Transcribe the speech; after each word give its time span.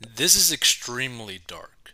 This 0.00 0.36
is 0.36 0.52
extremely 0.52 1.40
dark. 1.46 1.92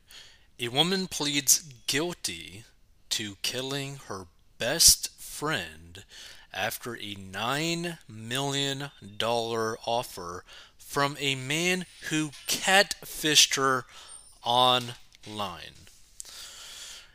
A 0.60 0.68
woman 0.68 1.06
pleads 1.06 1.64
guilty 1.86 2.64
to 3.10 3.36
killing 3.40 3.96
her 4.08 4.26
best 4.58 5.10
friend 5.18 6.04
after 6.52 6.96
a 6.96 7.14
$9 7.14 7.98
million 8.06 8.90
offer 9.22 10.44
from 10.76 11.16
a 11.18 11.34
man 11.34 11.86
who 12.10 12.30
catfished 12.46 13.56
her 13.56 13.86
online. 14.42 15.74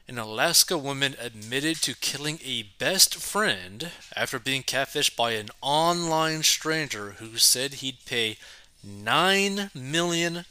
An 0.07 0.17
Alaska 0.17 0.75
woman 0.75 1.15
admitted 1.19 1.77
to 1.83 1.93
killing 1.93 2.39
a 2.43 2.63
best 2.79 3.13
friend 3.13 3.91
after 4.15 4.39
being 4.39 4.63
catfished 4.63 5.15
by 5.15 5.31
an 5.33 5.49
online 5.61 6.41
stranger 6.41 7.11
who 7.19 7.37
said 7.37 7.75
he'd 7.75 8.05
pay 8.05 8.37
$9 8.85 9.75
million 9.75 10.45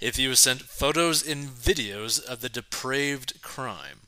if 0.00 0.16
he 0.16 0.28
was 0.28 0.38
sent 0.38 0.62
photos 0.62 1.26
and 1.26 1.48
videos 1.48 2.24
of 2.24 2.40
the 2.40 2.48
depraved 2.48 3.42
crime. 3.42 4.00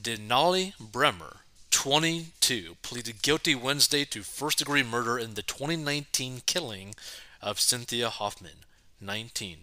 Denali 0.00 0.74
Brehmer, 0.76 1.38
22, 1.70 2.76
pleaded 2.82 3.22
guilty 3.22 3.54
Wednesday 3.54 4.04
to 4.04 4.22
first 4.22 4.58
degree 4.58 4.82
murder 4.82 5.18
in 5.18 5.34
the 5.34 5.42
2019 5.42 6.42
killing 6.46 6.94
of 7.40 7.60
Cynthia 7.60 8.10
Hoffman, 8.10 8.64
19, 9.00 9.58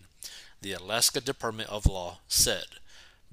the 0.62 0.74
Alaska 0.74 1.22
Department 1.22 1.70
of 1.70 1.86
Law 1.86 2.20
said. 2.28 2.66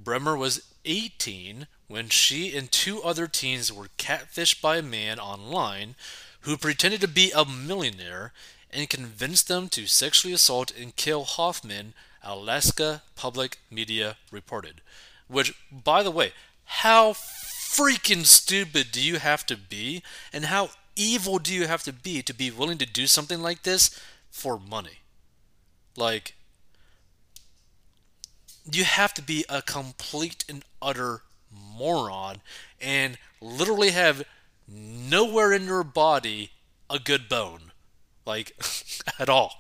Brehmer 0.03 0.39
was 0.39 0.63
18 0.85 1.67
when 1.89 2.09
she 2.09 2.57
and 2.57 2.71
two 2.71 3.03
other 3.03 3.27
teens 3.27 3.73
were 3.73 3.89
catfished 3.99 4.61
by 4.61 4.79
a 4.79 4.83
man 4.83 5.19
online 5.19 5.95
who 6.43 6.57
pretended 6.57 7.01
to 7.01 7.09
be 7.09 7.33
a 7.33 7.45
millionaire 7.45 8.33
and 8.73 8.89
convinced 8.89 9.49
them 9.49 9.69
to 9.71 9.87
sexually 9.87 10.35
assault 10.35 10.73
and 10.79 10.97
kill 10.97 11.25
Hoffman, 11.25 11.95
Alaska 12.23 13.03
Public 13.17 13.59
Media 13.71 14.17
reported. 14.31 14.81
Which, 15.29 15.55
by 15.71 16.03
the 16.03 16.11
way, 16.11 16.33
how 16.65 17.13
freaking 17.13 18.25
stupid 18.25 18.89
do 18.93 19.03
you 19.03 19.19
have 19.19 19.47
to 19.47 19.57
be? 19.57 20.03
And 20.33 20.47
how 20.47 20.71
evil 20.97 21.39
do 21.39 21.55
you 21.55 21.67
have 21.67 21.83
to 21.85 21.93
be 21.93 22.23
to 22.23 22.35
be 22.35 22.51
willing 22.51 22.79
to 22.79 22.87
do 22.87 23.07
something 23.07 23.41
like 23.41 23.63
this 23.63 23.99
for 24.31 24.59
money? 24.59 25.01
Like, 25.97 26.35
you 28.71 28.85
have 28.85 29.15
to 29.15 29.23
be 29.23 29.45
a 29.49 29.63
complete 29.63 30.45
and 30.49 30.65
utter 30.83 31.23
moron 31.51 32.41
and 32.81 33.19
literally 33.41 33.91
have 33.91 34.25
nowhere 34.69 35.53
in 35.53 35.65
your 35.65 35.83
body 35.83 36.51
a 36.89 36.99
good 36.99 37.29
bone 37.29 37.70
like 38.31 38.57
at 39.19 39.29
all. 39.29 39.53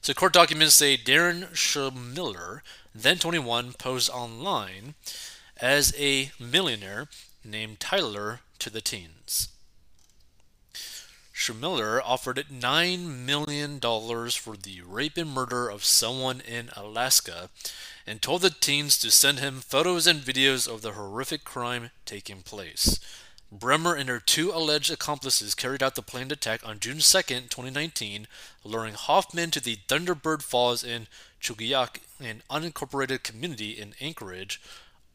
So 0.00 0.14
court 0.14 0.32
documents 0.32 0.74
say 0.74 0.96
Darin 0.96 1.48
Schmiller, 1.52 2.62
then 2.94 3.18
21, 3.18 3.72
posed 3.74 4.10
online 4.10 4.94
as 5.56 5.94
a 5.98 6.30
millionaire 6.38 7.08
named 7.44 7.80
Tyler 7.80 8.40
to 8.58 8.70
the 8.70 8.80
teens. 8.80 9.48
Schmiller 11.34 12.00
offered 12.04 12.44
$9 12.50 13.24
million 13.24 13.80
for 13.80 14.56
the 14.56 14.82
rape 14.84 15.16
and 15.16 15.30
murder 15.30 15.68
of 15.68 15.84
someone 15.84 16.40
in 16.40 16.70
Alaska 16.76 17.48
and 18.06 18.20
told 18.20 18.42
the 18.42 18.50
teens 18.50 18.98
to 18.98 19.10
send 19.10 19.38
him 19.38 19.60
photos 19.60 20.06
and 20.06 20.20
videos 20.20 20.66
of 20.66 20.82
the 20.82 20.92
horrific 20.92 21.44
crime 21.44 21.90
taking 22.04 22.42
place. 22.42 22.98
Brehmer 23.52 23.98
and 23.98 24.08
her 24.08 24.20
two 24.20 24.50
alleged 24.50 24.90
accomplices 24.90 25.54
carried 25.54 25.82
out 25.82 25.94
the 25.94 26.02
planned 26.02 26.32
attack 26.32 26.66
on 26.66 26.80
June 26.80 26.98
2, 26.98 27.22
2019, 27.22 28.26
luring 28.62 28.94
Hoffman 28.94 29.50
to 29.52 29.60
the 29.60 29.76
Thunderbird 29.88 30.42
Falls 30.42 30.84
in 30.84 31.06
Chugiak, 31.40 32.00
an 32.20 32.42
unincorporated 32.50 33.22
community 33.22 33.70
in 33.70 33.94
Anchorage, 34.00 34.60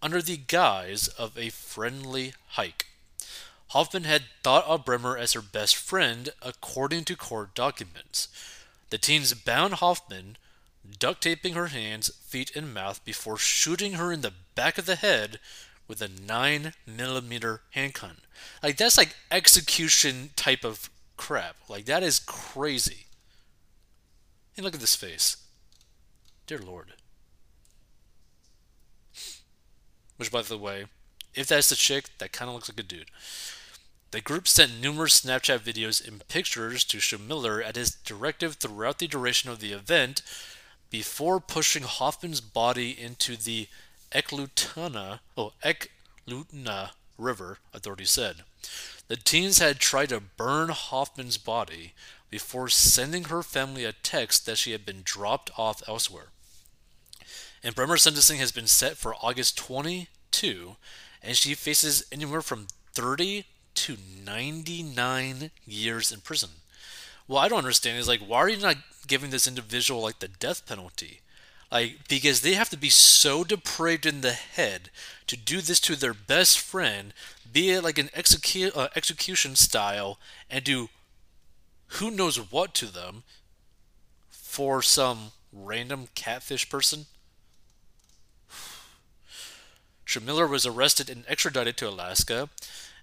under 0.01 0.21
the 0.21 0.37
guise 0.37 1.07
of 1.09 1.37
a 1.37 1.49
friendly 1.49 2.33
hike. 2.49 2.87
Hoffman 3.69 4.03
had 4.03 4.23
thought 4.43 4.65
of 4.65 4.83
Brehmer 4.83 5.17
as 5.17 5.33
her 5.33 5.41
best 5.41 5.75
friend, 5.75 6.29
according 6.41 7.05
to 7.05 7.15
court 7.15 7.53
documents. 7.53 8.27
The 8.89 8.97
teens 8.97 9.33
bound 9.33 9.75
Hoffman, 9.75 10.37
duct 10.99 11.21
taping 11.21 11.53
her 11.53 11.67
hands, 11.67 12.09
feet, 12.25 12.55
and 12.55 12.73
mouth 12.73 13.03
before 13.05 13.37
shooting 13.37 13.93
her 13.93 14.11
in 14.11 14.21
the 14.21 14.33
back 14.55 14.77
of 14.77 14.85
the 14.85 14.95
head 14.95 15.39
with 15.87 16.01
a 16.01 16.07
9 16.07 16.73
millimeter 16.85 17.61
handgun. 17.71 18.17
Like 18.61 18.77
that's 18.77 18.97
like 18.97 19.15
execution 19.31 20.31
type 20.35 20.63
of 20.63 20.89
crap. 21.17 21.55
Like 21.67 21.85
that 21.85 22.03
is 22.03 22.19
crazy. 22.19 23.07
And 24.55 24.63
look 24.63 24.75
at 24.75 24.81
this 24.81 24.95
face. 24.95 25.37
Dear 26.47 26.59
Lord. 26.59 26.93
Which 30.17 30.31
by 30.31 30.41
the 30.41 30.57
way, 30.57 30.85
if 31.33 31.47
that's 31.47 31.69
the 31.69 31.75
chick, 31.75 32.05
that 32.19 32.31
kind 32.31 32.49
of 32.49 32.55
looks 32.55 32.69
like 32.69 32.79
a 32.79 32.83
dude. 32.83 33.09
The 34.11 34.21
group 34.21 34.47
sent 34.47 34.79
numerous 34.79 35.21
Snapchat 35.21 35.59
videos 35.59 36.07
and 36.07 36.27
pictures 36.27 36.83
to 36.83 36.99
Schmiller 36.99 37.65
at 37.65 37.75
his 37.75 37.95
directive 37.95 38.55
throughout 38.55 38.99
the 38.99 39.07
duration 39.07 39.49
of 39.49 39.59
the 39.59 39.71
event 39.71 40.21
before 40.91 41.39
pushing 41.39 41.81
Hoffman's 41.81 42.39
body 42.39 42.91
into 42.91 43.35
the 43.35 43.67
Eklutna, 44.13 45.19
oh, 45.37 45.53
Eklutna 45.63 46.91
River, 47.17 47.57
authorities 47.73 48.11
said. 48.11 48.43
The 49.07 49.15
teens 49.15 49.59
had 49.59 49.79
tried 49.79 50.09
to 50.09 50.19
burn 50.19 50.69
Hoffman's 50.69 51.37
body 51.37 51.93
before 52.29 52.69
sending 52.69 53.25
her 53.25 53.43
family 53.43 53.85
a 53.85 53.91
text 53.91 54.45
that 54.45 54.57
she 54.57 54.71
had 54.71 54.85
been 54.85 55.01
dropped 55.03 55.51
off 55.57 55.87
elsewhere. 55.87 56.29
And 57.63 57.75
Brehmer's 57.75 58.03
sentencing 58.03 58.39
has 58.39 58.51
been 58.51 58.67
set 58.67 58.97
for 58.97 59.15
August 59.21 59.57
22, 59.57 60.75
and 61.21 61.37
she 61.37 61.53
faces 61.53 62.05
anywhere 62.11 62.41
from 62.41 62.67
30 62.93 63.45
to 63.75 63.97
99 64.25 65.51
years 65.65 66.11
in 66.11 66.21
prison. 66.21 66.49
What 67.25 67.41
I 67.41 67.47
don't 67.47 67.59
understand 67.59 67.97
is 67.97 68.07
like, 68.07 68.21
why 68.21 68.39
are 68.39 68.49
you 68.49 68.57
not 68.57 68.77
giving 69.07 69.29
this 69.29 69.47
individual 69.47 70.01
like 70.01 70.19
the 70.19 70.27
death 70.27 70.65
penalty? 70.65 71.21
Like, 71.73 72.07
because 72.07 72.41
they 72.41 72.53
have 72.53 72.69
to 72.69 72.77
be 72.77 72.91
so 72.91 73.43
depraved 73.43 74.05
in 74.05 74.21
the 74.21 74.33
head 74.33 74.91
to 75.25 75.35
do 75.35 75.59
this 75.59 75.79
to 75.79 75.95
their 75.95 76.13
best 76.13 76.59
friend, 76.59 77.15
be 77.51 77.71
it 77.71 77.83
like 77.83 77.97
an 77.97 78.09
execu- 78.09 78.77
uh, 78.77 78.89
execution 78.95 79.55
style, 79.55 80.19
and 80.51 80.63
do 80.63 80.89
who 81.97 82.11
knows 82.11 82.51
what 82.51 82.75
to 82.75 82.85
them 82.85 83.23
for 84.29 84.83
some 84.83 85.31
random 85.51 86.09
catfish 86.13 86.69
person. 86.69 87.07
Schmiller 90.05 90.47
was 90.47 90.67
arrested 90.67 91.09
and 91.09 91.25
extradited 91.27 91.75
to 91.77 91.89
Alaska, 91.89 92.49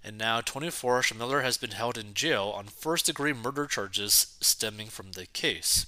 and 0.04 0.16
now 0.16 0.41
24, 0.41 1.00
Schmiller 1.03 1.42
has 1.42 1.56
been 1.56 1.72
held 1.72 1.98
in 1.98 2.14
jail 2.14 2.53
on 2.54 2.66
first 2.66 3.06
degree 3.06 3.32
murder 3.32 3.66
charges 3.66 4.36
stemming 4.41 4.86
from 4.86 5.12
the 5.12 5.26
case 5.26 5.86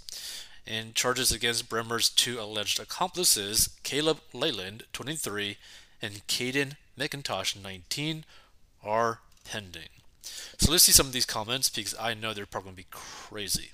and 0.67 0.95
charges 0.95 1.33
against 1.33 1.69
Brehmer's 1.69 2.09
two 2.09 2.41
alleged 2.41 2.79
accomplices, 2.79 3.71
Caleb 3.83 4.21
Leyland, 4.33 4.85
23, 4.93 5.57
and 6.01 6.27
Kayden 6.27 6.77
McIntosh, 6.99 7.61
19, 7.61 8.25
are 8.85 9.21
pending. 9.45 9.89
So 10.59 10.71
let's 10.71 10.85
see 10.85 10.93
some 10.93 11.07
of 11.07 11.13
these 11.13 11.27
comments 11.27 11.69
because 11.69 11.95
I 11.99 12.15
know 12.15 12.33
they're 12.33 12.47
probably 12.47 12.69
going 12.69 12.77
to 12.77 12.83
be 12.83 12.89
crazy. 12.91 13.73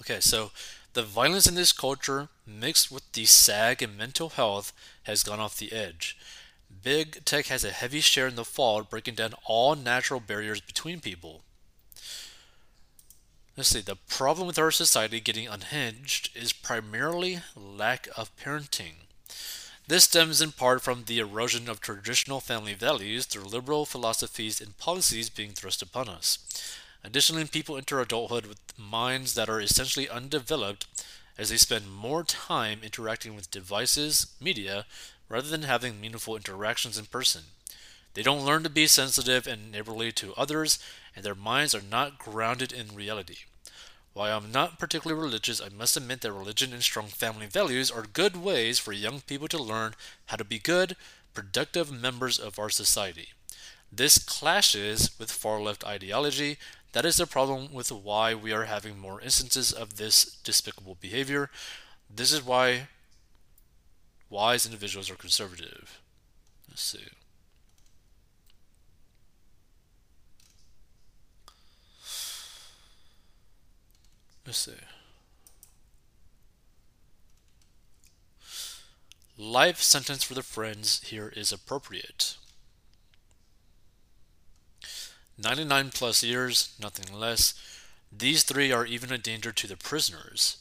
Okay, 0.00 0.20
so 0.20 0.50
the 0.94 1.02
violence 1.02 1.46
in 1.46 1.54
this 1.54 1.72
culture, 1.72 2.28
mixed 2.46 2.90
with 2.90 3.10
the 3.12 3.24
sag 3.24 3.82
and 3.82 3.96
mental 3.96 4.30
health, 4.30 4.72
has 5.04 5.22
gone 5.22 5.40
off 5.40 5.58
the 5.58 5.72
edge. 5.72 6.16
Big 6.82 7.24
tech 7.24 7.46
has 7.46 7.64
a 7.64 7.70
heavy 7.70 8.00
share 8.00 8.26
in 8.26 8.36
the 8.36 8.44
fall, 8.44 8.82
breaking 8.82 9.14
down 9.14 9.34
all 9.44 9.74
natural 9.74 10.20
barriers 10.20 10.60
between 10.60 11.00
people. 11.00 11.42
Let's 13.56 13.68
see, 13.68 13.82
the 13.82 13.94
problem 13.94 14.48
with 14.48 14.58
our 14.58 14.72
society 14.72 15.20
getting 15.20 15.46
unhinged 15.46 16.36
is 16.36 16.52
primarily 16.52 17.38
lack 17.54 18.08
of 18.16 18.36
parenting. 18.36 19.06
This 19.86 20.04
stems 20.04 20.40
in 20.40 20.50
part 20.50 20.82
from 20.82 21.04
the 21.04 21.20
erosion 21.20 21.68
of 21.68 21.80
traditional 21.80 22.40
family 22.40 22.74
values 22.74 23.26
through 23.26 23.44
liberal 23.44 23.86
philosophies 23.86 24.60
and 24.60 24.76
policies 24.76 25.30
being 25.30 25.52
thrust 25.52 25.82
upon 25.82 26.08
us. 26.08 26.40
Additionally, 27.04 27.44
people 27.44 27.76
enter 27.76 28.00
adulthood 28.00 28.46
with 28.46 28.58
minds 28.76 29.34
that 29.34 29.48
are 29.48 29.60
essentially 29.60 30.08
undeveloped 30.08 30.86
as 31.38 31.50
they 31.50 31.56
spend 31.56 31.92
more 31.92 32.24
time 32.24 32.80
interacting 32.82 33.36
with 33.36 33.52
devices, 33.52 34.34
media, 34.40 34.84
rather 35.28 35.48
than 35.48 35.62
having 35.62 36.00
meaningful 36.00 36.34
interactions 36.34 36.98
in 36.98 37.04
person. 37.04 37.42
They 38.14 38.22
don't 38.22 38.44
learn 38.44 38.62
to 38.62 38.70
be 38.70 38.86
sensitive 38.86 39.46
and 39.46 39.70
neighborly 39.70 40.12
to 40.12 40.34
others, 40.34 40.78
and 41.14 41.24
their 41.24 41.34
minds 41.34 41.74
are 41.74 41.82
not 41.82 42.18
grounded 42.18 42.72
in 42.72 42.94
reality. 42.94 43.38
While 44.12 44.38
I'm 44.38 44.52
not 44.52 44.78
particularly 44.78 45.20
religious, 45.20 45.60
I 45.60 45.68
must 45.68 45.96
admit 45.96 46.20
that 46.20 46.32
religion 46.32 46.72
and 46.72 46.82
strong 46.82 47.08
family 47.08 47.46
values 47.46 47.90
are 47.90 48.02
good 48.02 48.36
ways 48.36 48.78
for 48.78 48.92
young 48.92 49.20
people 49.20 49.48
to 49.48 49.58
learn 49.58 49.94
how 50.26 50.36
to 50.36 50.44
be 50.44 50.60
good, 50.60 50.96
productive 51.34 51.90
members 51.90 52.38
of 52.38 52.58
our 52.58 52.70
society. 52.70 53.30
This 53.90 54.18
clashes 54.18 55.10
with 55.18 55.32
far 55.32 55.60
left 55.60 55.84
ideology 55.84 56.58
That 56.92 57.04
is 57.04 57.16
the 57.16 57.26
problem 57.26 57.72
with 57.72 57.90
why 57.90 58.34
we 58.34 58.52
are 58.52 58.66
having 58.66 59.00
more 59.00 59.20
instances 59.20 59.72
of 59.72 59.96
this 59.96 60.36
despicable 60.44 60.96
behavior. 61.00 61.50
This 62.08 62.32
is 62.32 62.40
why 62.40 62.86
wise 64.30 64.64
individuals 64.64 65.10
are 65.10 65.16
conservative. 65.16 66.00
Let's 66.68 66.82
see. 66.82 67.04
Let's 74.46 74.58
see. 74.58 74.72
Life 79.36 79.80
sentence 79.80 80.22
for 80.22 80.34
the 80.34 80.42
friends 80.42 81.02
here 81.04 81.32
is 81.34 81.50
appropriate. 81.50 82.36
99 85.36 85.90
plus 85.90 86.22
years, 86.22 86.74
nothing 86.80 87.18
less. 87.18 87.54
These 88.16 88.44
three 88.44 88.70
are 88.70 88.86
even 88.86 89.10
a 89.10 89.18
danger 89.18 89.50
to 89.50 89.66
the 89.66 89.76
prisoners. 89.76 90.58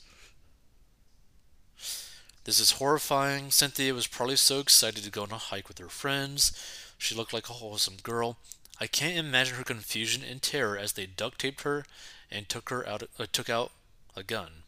This 2.45 2.59
is 2.59 2.71
horrifying. 2.71 3.51
Cynthia 3.51 3.93
was 3.93 4.07
probably 4.07 4.35
so 4.35 4.59
excited 4.59 5.03
to 5.03 5.11
go 5.11 5.23
on 5.23 5.31
a 5.31 5.37
hike 5.37 5.67
with 5.67 5.77
her 5.77 5.89
friends. 5.89 6.51
She 6.97 7.13
looked 7.13 7.33
like 7.33 7.49
a 7.49 7.53
wholesome 7.53 7.97
girl. 8.01 8.37
I 8.81 8.87
can't 8.87 9.17
imagine 9.17 9.55
her 9.55 9.63
confusion 9.63 10.23
and 10.27 10.41
terror 10.41 10.77
as 10.77 10.93
they 10.93 11.05
duct 11.05 11.39
taped 11.39 11.61
her 11.61 11.85
and 12.33 12.49
took 12.49 12.69
her 12.69 12.87
out 12.87 13.03
uh, 13.19 13.25
took 13.31 13.49
out 13.49 13.71
a 14.15 14.23
gun 14.23 14.63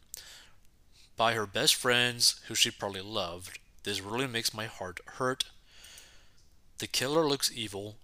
by 1.16 1.32
her 1.34 1.46
best 1.46 1.74
friends 1.74 2.40
who 2.48 2.54
she 2.54 2.70
probably 2.70 3.00
loved. 3.00 3.58
This 3.84 4.00
really 4.00 4.26
makes 4.26 4.54
my 4.54 4.66
heart 4.66 5.00
hurt. 5.04 5.44
The 6.78 6.86
killer 6.86 7.26
looks 7.26 7.50
evil. 7.54 7.96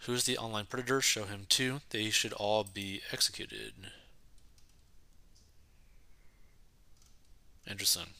Who's 0.00 0.24
the 0.24 0.38
online 0.38 0.66
predator? 0.66 1.00
Show 1.00 1.24
him 1.24 1.46
too. 1.48 1.80
They 1.90 2.10
should 2.10 2.32
all 2.32 2.64
be 2.64 3.02
executed. 3.12 3.72
Interesting. 7.68 8.14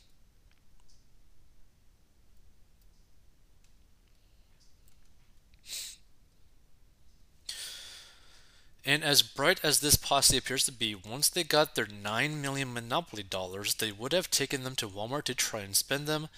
And 8.96 9.04
as 9.04 9.20
bright 9.20 9.60
as 9.62 9.80
this 9.80 9.94
posse 9.94 10.38
appears 10.38 10.64
to 10.64 10.72
be, 10.72 10.94
once 10.94 11.28
they 11.28 11.44
got 11.44 11.74
their 11.74 11.86
9 11.86 12.40
million 12.40 12.72
Monopoly 12.72 13.22
dollars, 13.22 13.74
they 13.74 13.92
would 13.92 14.14
have 14.14 14.30
taken 14.30 14.64
them 14.64 14.74
to 14.76 14.88
Walmart 14.88 15.24
to 15.24 15.34
try 15.34 15.60
and 15.60 15.76
spend 15.76 16.06
them 16.06 16.30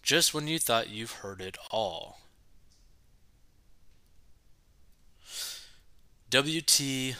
just 0.00 0.32
when 0.32 0.46
you 0.46 0.60
thought 0.60 0.88
you've 0.88 1.10
heard 1.10 1.40
it 1.40 1.58
all. 1.72 2.20
WT 6.30 7.16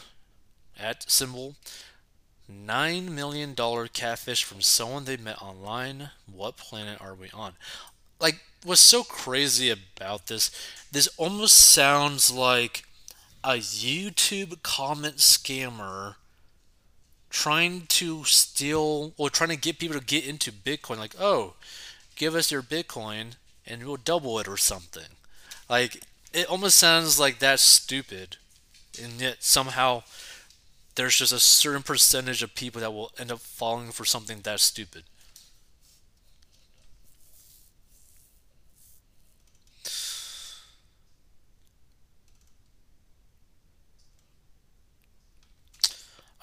at 0.78 1.10
symbol 1.10 1.56
$9 2.48 3.08
million 3.08 3.56
catfish 3.92 4.44
from 4.44 4.60
someone 4.60 5.06
they 5.06 5.16
met 5.16 5.42
online. 5.42 6.10
What 6.32 6.56
planet 6.56 7.00
are 7.00 7.16
we 7.16 7.30
on? 7.34 7.54
Like, 8.20 8.38
what's 8.62 8.80
so 8.80 9.02
crazy 9.02 9.70
about 9.70 10.28
this? 10.28 10.52
This 10.92 11.08
almost 11.16 11.56
sounds 11.56 12.30
like 12.30 12.84
a 13.44 13.58
YouTube 13.58 14.62
comment 14.62 15.18
scammer 15.18 16.14
trying 17.28 17.82
to 17.88 18.24
steal 18.24 19.12
or 19.18 19.28
trying 19.28 19.50
to 19.50 19.56
get 19.56 19.78
people 19.78 19.98
to 19.98 20.04
get 20.04 20.26
into 20.26 20.50
Bitcoin. 20.50 20.98
Like, 20.98 21.14
oh, 21.20 21.54
give 22.16 22.34
us 22.34 22.50
your 22.50 22.62
Bitcoin 22.62 23.34
and 23.66 23.84
we'll 23.84 23.96
double 23.96 24.38
it 24.38 24.48
or 24.48 24.56
something. 24.56 25.10
Like, 25.68 26.02
it 26.32 26.48
almost 26.48 26.78
sounds 26.78 27.20
like 27.20 27.38
that's 27.38 27.62
stupid. 27.62 28.36
And 29.02 29.20
yet 29.20 29.42
somehow 29.42 30.04
there's 30.94 31.16
just 31.16 31.32
a 31.32 31.40
certain 31.40 31.82
percentage 31.82 32.42
of 32.42 32.54
people 32.54 32.80
that 32.80 32.94
will 32.94 33.12
end 33.18 33.30
up 33.30 33.40
falling 33.40 33.90
for 33.90 34.04
something 34.04 34.40
that 34.42 34.60
stupid. 34.60 35.02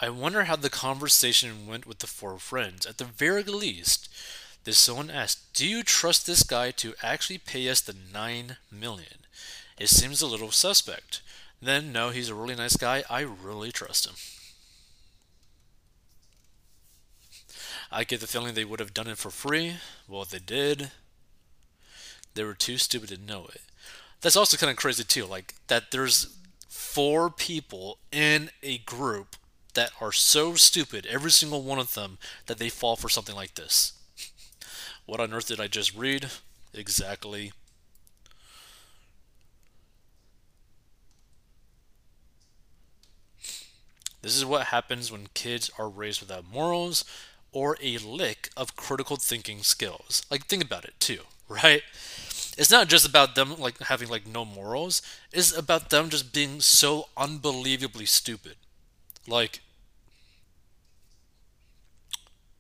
I 0.04 0.10
wonder 0.10 0.46
how 0.46 0.56
the 0.56 0.72
conversation 0.72 1.68
went 1.68 1.86
with 1.86 2.00
the 2.00 2.08
four 2.08 2.40
friends. 2.40 2.88
At 2.88 2.98
the 2.98 3.06
very 3.06 3.44
least, 3.44 4.10
this 4.64 4.80
someone 4.80 5.12
asked, 5.12 5.54
"Do 5.54 5.68
you 5.68 5.84
trust 5.84 6.26
this 6.26 6.42
guy 6.42 6.72
to 6.72 6.96
actually 7.04 7.38
pay 7.38 7.70
us 7.70 7.82
the 7.82 7.94
9 7.94 8.58
million? 8.72 9.28
It 9.78 9.90
seems 9.90 10.22
a 10.22 10.28
little 10.28 10.52
suspect." 10.52 11.22
Then, 11.62 11.92
no, 11.92 12.10
he's 12.10 12.30
a 12.30 12.34
really 12.34 12.56
nice 12.56 12.76
guy. 12.76 13.04
I 13.12 13.20
really 13.20 13.72
trust 13.72 14.08
him. 14.08 14.16
I 17.92 18.04
get 18.04 18.22
the 18.22 18.28
feeling 18.28 18.56
they 18.56 18.66
would 18.66 18.80
have 18.80 18.96
done 18.96 19.08
it 19.08 19.20
for 19.20 19.30
free. 19.30 19.78
Well, 20.08 20.26
they 20.26 20.40
did. 20.40 20.92
They 22.34 22.44
were 22.44 22.56
too 22.56 22.80
stupid 22.80 23.10
to 23.10 23.18
know 23.18 23.46
it. 23.48 23.62
That's 24.22 24.36
also 24.36 24.58
kind 24.58 24.72
of 24.72 24.78
crazy 24.78 25.04
too, 25.04 25.26
like 25.26 25.54
that 25.68 25.92
there's 25.92 26.28
four 26.68 27.30
people 27.30 28.00
in 28.12 28.50
a 28.64 28.80
group 28.80 29.36
that 29.74 29.92
are 30.02 30.12
so 30.12 30.56
stupid, 30.56 31.06
every 31.08 31.32
single 31.32 31.64
one 31.64 31.80
of 31.80 31.94
them, 31.94 32.18
that 32.48 32.58
they 32.58 32.70
fall 32.70 32.96
for 32.96 33.10
something 33.10 33.36
like 33.36 33.56
this. 33.56 33.94
what 35.06 35.20
on 35.20 35.34
earth 35.34 35.48
did 35.48 35.60
I 35.60 35.68
just 35.68 35.96
read? 35.96 36.30
Exactly. 36.74 37.52
This 44.24 44.36
is 44.36 44.44
what 44.46 44.68
happens 44.68 45.12
when 45.12 45.28
kids 45.36 45.70
are 45.78 45.88
raised 45.90 46.22
without 46.22 46.46
morals 46.46 47.06
or 47.52 47.78
a 47.82 47.98
lick 48.00 48.50
of 48.58 48.76
critical 48.76 49.16
thinking 49.18 49.62
skills. 49.64 50.24
Like 50.32 50.46
think 50.48 50.64
about 50.64 50.86
it 50.86 51.00
too, 51.00 51.22
right? 51.48 51.84
It's 52.58 52.72
not 52.72 52.88
just 52.88 53.08
about 53.08 53.36
them 53.36 53.58
like 53.60 53.80
having 53.80 54.10
like 54.10 54.28
no 54.28 54.46
morals. 54.46 55.02
It's 55.32 55.56
about 55.56 55.90
them 55.92 56.10
just 56.10 56.34
being 56.34 56.62
so 56.62 57.10
unbelievably 57.18 58.06
stupid. 58.08 58.56
Like, 59.28 59.62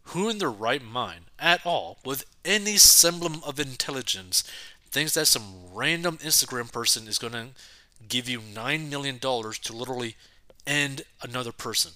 who 0.04 0.30
in 0.30 0.38
their 0.40 0.52
right 0.52 0.84
mind, 0.84 1.25
at 1.40 1.66
all, 1.66 1.98
with 2.06 2.25
any 2.44 2.78
semblance 2.78 3.44
of 3.44 3.60
intelligence, 3.60 4.44
thinks 4.90 5.13
that 5.13 5.28
some 5.28 5.74
random 5.74 6.18
Instagram 6.18 6.72
person 6.72 7.08
is 7.08 7.18
going 7.18 7.34
to 7.34 7.48
give 8.08 8.28
you 8.28 8.40
$9 8.40 8.90
million 8.90 9.19
to 9.19 9.74
literally 9.74 10.16
end 10.68 11.04
another 11.22 11.52
person? 11.52 11.92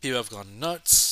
People 0.00 0.18
have 0.18 0.30
gone 0.30 0.58
nuts. 0.58 1.07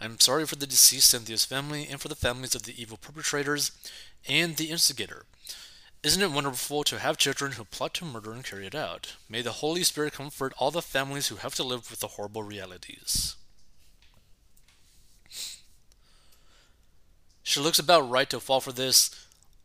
I'm 0.00 0.18
sorry 0.18 0.46
for 0.46 0.56
the 0.56 0.66
deceased 0.66 1.10
Cynthia's 1.10 1.44
family 1.44 1.86
and 1.90 2.00
for 2.00 2.08
the 2.08 2.14
families 2.14 2.54
of 2.54 2.62
the 2.62 2.80
evil 2.80 2.96
perpetrators 2.96 3.72
and 4.26 4.56
the 4.56 4.70
instigator. 4.70 5.26
Isn't 6.02 6.22
it 6.22 6.32
wonderful 6.32 6.82
to 6.84 6.98
have 6.98 7.18
children 7.18 7.52
who 7.52 7.64
plot 7.64 7.92
to 7.94 8.06
murder 8.06 8.32
and 8.32 8.42
carry 8.42 8.66
it 8.66 8.74
out? 8.74 9.16
May 9.28 9.42
the 9.42 9.52
Holy 9.52 9.82
Spirit 9.82 10.14
comfort 10.14 10.54
all 10.56 10.70
the 10.70 10.80
families 10.80 11.28
who 11.28 11.36
have 11.36 11.54
to 11.56 11.62
live 11.62 11.90
with 11.90 12.00
the 12.00 12.08
horrible 12.08 12.42
realities. 12.42 13.36
She 17.42 17.60
looks 17.60 17.78
about 17.78 18.08
right 18.08 18.30
to 18.30 18.40
fall 18.40 18.60
for 18.60 18.72
this. 18.72 19.10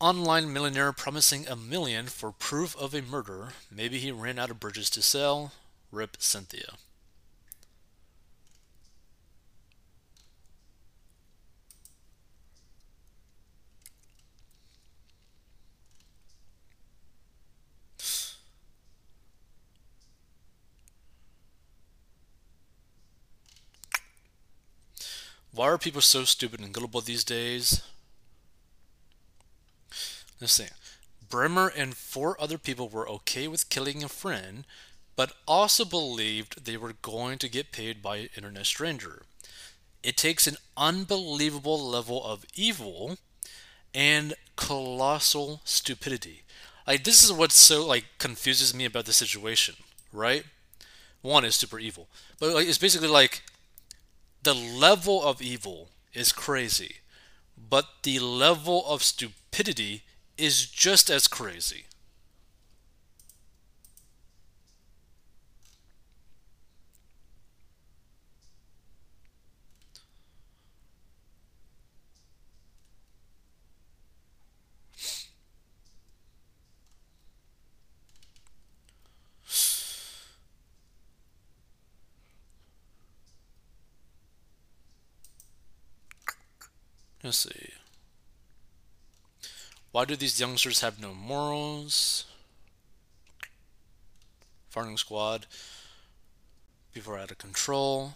Online 0.02 0.52
millionaire 0.52 0.92
promising 0.92 1.48
a 1.48 1.56
million 1.56 2.08
for 2.08 2.34
proof 2.34 2.76
of 2.76 2.94
a 2.94 3.02
murder. 3.02 3.50
Maybe 3.72 4.00
he 4.00 4.12
ran 4.12 4.38
out 4.38 4.50
of 4.50 4.60
bridges 4.60 4.90
to 4.90 5.02
sell. 5.02 5.54
Rip 5.92 6.18
Cynthia. 6.20 6.74
Why 25.56 25.68
are 25.68 25.78
people 25.78 26.02
so 26.02 26.26
stupid 26.26 26.60
and 26.60 26.74
gullible 26.74 27.00
these 27.00 27.24
days? 27.24 27.82
Let's 30.42 30.52
see. 30.52 30.66
Brehmer 31.30 31.72
and 31.74 31.96
four 31.96 32.40
other 32.42 32.58
people 32.58 32.90
were 32.90 33.08
okay 33.08 33.48
with 33.48 33.70
killing 33.70 34.04
a 34.04 34.10
friend, 34.10 34.66
but 35.16 35.32
also 35.48 35.86
believed 35.86 36.66
they 36.66 36.76
were 36.76 36.92
going 37.02 37.38
to 37.38 37.48
get 37.48 37.72
paid 37.72 38.02
by 38.02 38.18
an 38.18 38.30
internet 38.36 38.66
stranger. 38.66 39.24
It 40.04 40.18
takes 40.18 40.46
an 40.46 40.58
unbelievable 40.76 41.80
level 41.80 42.22
of 42.22 42.46
evil 42.54 43.18
and 43.94 44.34
colossal 44.58 45.62
stupidity. 45.64 46.44
Like 46.86 47.06
this 47.06 47.24
is 47.24 47.32
what 47.32 47.54
so 47.54 47.86
like 47.88 48.06
confuses 48.18 48.74
me 48.74 48.84
about 48.84 49.06
the 49.06 49.14
situation, 49.14 49.76
right? 50.12 50.44
One 51.22 51.46
is 51.46 51.56
super 51.56 51.80
evil, 51.80 52.10
but 52.40 52.54
like, 52.54 52.68
it's 52.68 52.78
basically 52.78 53.08
like 53.08 53.42
the 54.46 54.54
level 54.54 55.24
of 55.24 55.42
evil 55.42 55.90
is 56.14 56.32
crazy, 56.32 56.98
but 57.58 57.86
the 58.04 58.20
level 58.20 58.86
of 58.88 59.02
stupidity 59.02 60.04
is 60.38 60.68
just 60.68 61.10
as 61.10 61.28
crazy. 61.28 61.86
Let's 87.26 87.40
see. 87.40 87.70
Why 89.92 90.06
do 90.06 90.16
these 90.16 90.40
youngsters 90.40 90.82
have 90.82 91.02
no 91.02 91.16
morals? 91.16 92.26
Farming 94.70 94.98
squad. 94.98 95.48
People 96.94 97.14
are 97.14 97.18
out 97.18 97.32
of 97.32 97.40
control. 97.40 98.14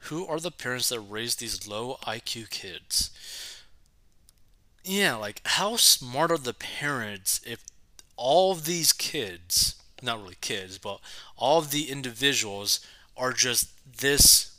Who 0.00 0.26
are 0.26 0.38
the 0.38 0.50
parents 0.50 0.90
that 0.90 1.00
raise 1.00 1.36
these 1.36 1.66
low 1.66 1.96
IQ 2.06 2.50
kids? 2.50 3.10
Yeah, 4.84 5.14
like 5.14 5.40
how 5.46 5.76
smart 5.76 6.30
are 6.30 6.36
the 6.36 6.52
parents 6.52 7.40
if 7.46 7.64
all 8.18 8.52
of 8.52 8.66
these 8.66 8.92
kids 8.92 9.77
not 10.02 10.20
really 10.22 10.36
kids, 10.40 10.78
but 10.78 11.00
all 11.36 11.58
of 11.58 11.70
the 11.70 11.90
individuals 11.90 12.80
are 13.16 13.32
just 13.32 13.70
this 14.00 14.56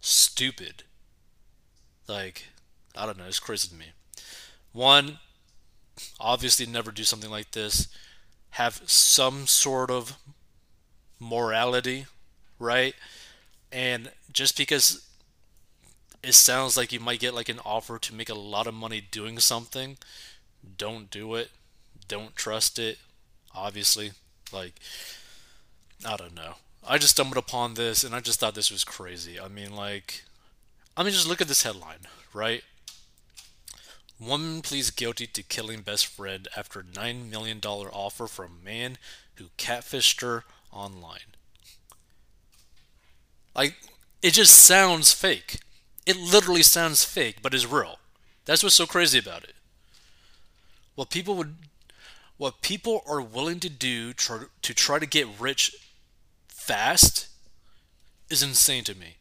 stupid. 0.00 0.82
Like, 2.06 2.48
I 2.96 3.06
don't 3.06 3.18
know, 3.18 3.26
it's 3.26 3.40
crazy 3.40 3.68
to 3.68 3.74
me. 3.74 3.86
One, 4.72 5.18
obviously 6.18 6.66
never 6.66 6.90
do 6.90 7.04
something 7.04 7.30
like 7.30 7.52
this. 7.52 7.88
Have 8.50 8.82
some 8.86 9.46
sort 9.46 9.90
of 9.90 10.16
morality, 11.18 12.06
right? 12.58 12.94
And 13.70 14.10
just 14.32 14.56
because 14.56 15.06
it 16.22 16.34
sounds 16.34 16.76
like 16.76 16.92
you 16.92 17.00
might 17.00 17.20
get 17.20 17.34
like 17.34 17.48
an 17.48 17.60
offer 17.64 17.98
to 17.98 18.14
make 18.14 18.28
a 18.28 18.34
lot 18.34 18.66
of 18.66 18.74
money 18.74 19.00
doing 19.00 19.38
something, 19.38 19.96
don't 20.76 21.10
do 21.10 21.34
it. 21.34 21.50
Don't 22.08 22.34
trust 22.34 22.78
it, 22.78 22.98
obviously. 23.54 24.12
Like, 24.52 24.74
I 26.06 26.16
don't 26.16 26.34
know. 26.34 26.54
I 26.86 26.98
just 26.98 27.12
stumbled 27.12 27.36
upon 27.36 27.74
this 27.74 28.04
and 28.04 28.14
I 28.14 28.20
just 28.20 28.40
thought 28.40 28.54
this 28.54 28.70
was 28.70 28.84
crazy. 28.84 29.38
I 29.38 29.48
mean, 29.48 29.74
like, 29.74 30.22
I 30.96 31.02
mean, 31.02 31.12
just 31.12 31.28
look 31.28 31.40
at 31.40 31.48
this 31.48 31.62
headline, 31.62 32.06
right? 32.32 32.62
Woman 34.18 34.60
pleads 34.60 34.90
guilty 34.90 35.26
to 35.26 35.42
killing 35.42 35.80
best 35.80 36.06
friend 36.06 36.46
after 36.56 36.82
$9 36.82 37.30
million 37.30 37.60
offer 37.64 38.26
from 38.26 38.62
man 38.64 38.98
who 39.36 39.46
catfished 39.56 40.20
her 40.20 40.44
online. 40.72 41.34
Like, 43.54 43.76
it 44.22 44.32
just 44.34 44.54
sounds 44.54 45.12
fake. 45.12 45.60
It 46.06 46.16
literally 46.16 46.62
sounds 46.62 47.04
fake, 47.04 47.36
but 47.42 47.54
is 47.54 47.66
real. 47.66 47.98
That's 48.44 48.62
what's 48.62 48.74
so 48.74 48.86
crazy 48.86 49.18
about 49.18 49.44
it. 49.44 49.54
What 50.94 51.10
people 51.10 51.34
would 51.36 51.56
what 52.40 52.62
people 52.62 53.02
are 53.06 53.20
willing 53.20 53.60
to 53.60 53.68
do 53.68 54.14
to 54.14 54.48
try 54.62 54.98
to 54.98 55.04
get 55.04 55.28
rich 55.38 55.76
fast 56.48 57.28
is 58.30 58.42
insane 58.42 58.82
to 58.82 58.94
me. 58.94 59.16